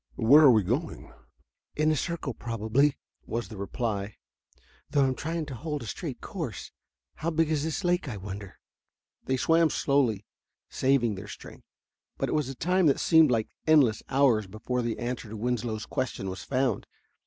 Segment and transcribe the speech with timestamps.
[0.15, 1.13] Where are we going?"
[1.75, 4.15] "In a circle, probably," was the reply,
[4.89, 6.71] "though I'm trying to hold a straight course.
[7.17, 8.57] How big is this lake, I wonder?"
[9.25, 10.25] They swam slowly,
[10.71, 11.67] saving their strength,
[12.17, 15.85] but it was a time that seemed like endless hours before the answer to Winslow's
[15.85, 16.87] question was found.